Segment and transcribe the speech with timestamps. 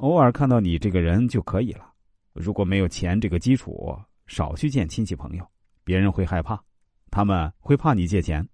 [0.00, 1.92] 偶尔看到你这个人就可以了。
[2.32, 3.94] 如果没有钱这个基础，
[4.26, 5.46] 少去见亲戚朋友，
[5.84, 6.58] 别人会害怕，
[7.10, 8.46] 他们会怕你借钱。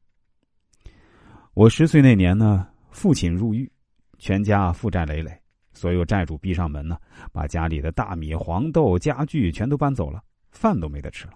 [1.55, 3.71] 我十岁那年呢，父亲入狱，
[4.19, 5.33] 全家负债累累，
[5.73, 6.99] 所有债主逼上门呢，
[7.33, 10.21] 把家里的大米、黄豆、家具全都搬走了，
[10.51, 11.35] 饭都没得吃了。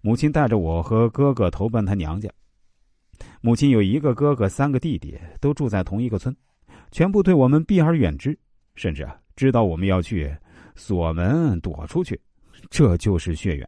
[0.00, 2.30] 母亲带着我和哥哥投奔他娘家。
[3.42, 6.34] 母亲有一个哥哥，三个弟弟，都住在同一个村，
[6.92, 8.38] 全部对我们避而远之，
[8.78, 10.34] 甚至啊，知道我们要去。
[10.80, 12.20] 锁门躲出去，
[12.70, 13.66] 这就是血缘。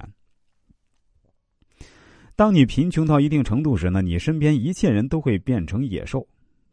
[2.36, 6.20] 当你贫穷到一定程度时呢，你身边一切人都会变成野兽；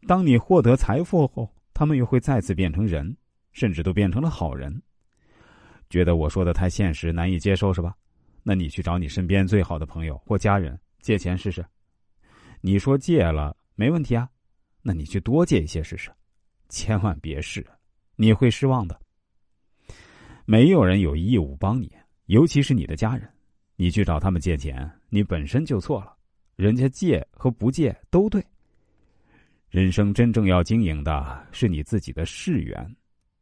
[0.06, 3.16] 当你获得财富后，他们又会再次变成人，
[3.50, 4.80] 甚至都变成了好人。
[5.90, 7.92] 觉得我说的太现实，难以接受是吧？
[8.44, 11.66] 那你去找你身边最好的朋友或家人借钱试试。
[12.60, 14.28] 你说借了没问题啊？
[14.82, 16.12] 那你去多借一些试试，
[16.68, 17.66] 千万别试，
[18.20, 19.00] 你会失望的。
[20.44, 21.92] 没有人有义务帮你，
[22.26, 23.30] 尤其是你的家人。
[23.76, 26.12] 你去找他们借钱，你本身就错了。
[26.56, 28.44] 人家借和不借都对。
[29.70, 32.96] 人生真正要经营的是你自己的世缘，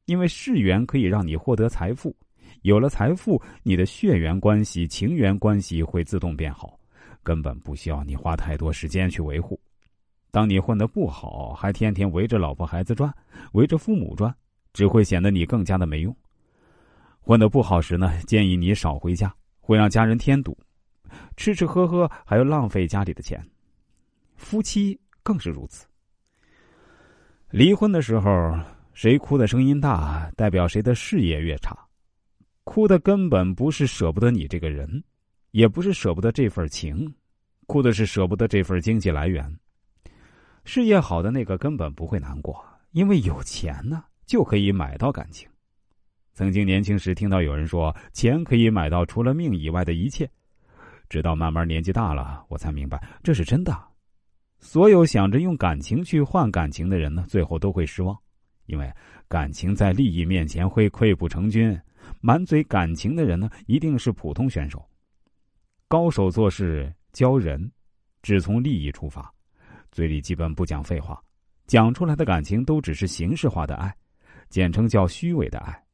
[0.04, 2.14] 因为世缘可以让你获得财富。
[2.60, 6.78] 有了财富，你的血缘关系、情缘关系会自动变好，
[7.22, 9.58] 根本不需要你花太多时间去维护。
[10.30, 13.10] 当你混得不好，还天天围着老婆孩子转，
[13.52, 14.34] 围着父母转，
[14.76, 16.14] 只会显得你更加的没用。
[17.22, 20.54] 混得不好时呢，建议你少回家，会让家人添堵，
[21.34, 23.42] 吃吃喝喝还要浪费家里的钱，
[24.34, 25.86] 夫妻更是如此。
[27.48, 28.30] 离婚的时候，
[28.92, 31.74] 谁哭的声音大，代表谁的事业越差，
[32.64, 35.02] 哭的根本不是舍不得你这个人，
[35.52, 37.10] 也不是舍不得这份情，
[37.66, 39.50] 哭的是舍不得这份经济来源。
[40.64, 45.48] 事业好的那个根本不会难过，因为有钱呢，就可以买到感情。
[46.34, 50.28] 曾经年轻时听到有人说钱可以买到除了命以外的一切，
[51.08, 53.74] 直到慢慢年纪大了，我才明白这是真的。
[54.58, 58.14] 所有想着用感情去换感情的人呢，最后都会失望，
[58.66, 58.92] 因为
[59.28, 61.78] 感情在利益面前会溃不成军。
[62.20, 64.84] 满嘴感情的人呢，一定是普通选手。
[65.88, 67.70] 高手做事教人，
[68.22, 69.32] 只从利益出发，
[69.90, 71.20] 嘴里基本不讲废话，
[71.66, 73.94] 讲出来的感情都只是形式化的爱，
[74.48, 75.84] 简称叫虚伪的爱。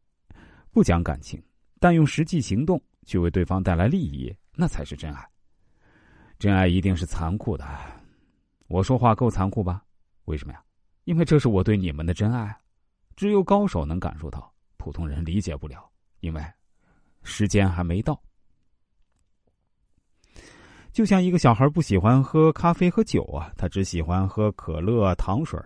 [0.70, 1.42] 不讲感情，
[1.78, 5.28] 但用实际行动去为对方带来利益，那才是真爱。
[6.38, 7.64] 真爱一定是残酷的。
[8.68, 9.84] 我说话够残酷吧？
[10.24, 10.62] 为什么呀？
[11.04, 12.56] 因为这是我对你们的真爱。
[13.14, 15.88] 只有高手能感受到，普通人理解不了，
[16.20, 16.42] 因为
[17.22, 18.18] 时间还没到。
[20.92, 25.60] 就像一个小孩不喜欢喝咖啡和酒啊，他只喜欢喝可乐、糖水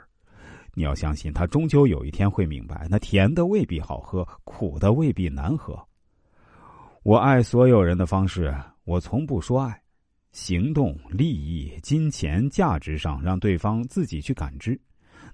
[0.78, 5.74] 你要相信，他终究有一天会明白，那甜的未必好喝，苦的未必难喝。
[7.02, 8.54] 我爱所有人的方式，
[8.84, 9.80] 我从不说爱，
[10.32, 14.78] 行动、利益、金钱、价值上让对方自己去感知，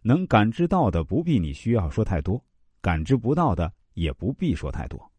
[0.00, 2.41] 能感知到的不必你需要说太多，
[2.81, 5.11] 感知不到的也不必说太多。